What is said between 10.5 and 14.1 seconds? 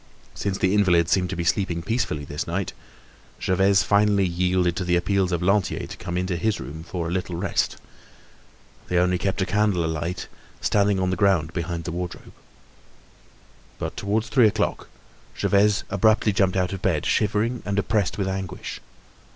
standing on the ground behind the wardrobe. But